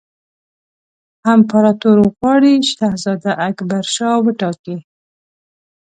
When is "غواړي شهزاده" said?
2.15-3.31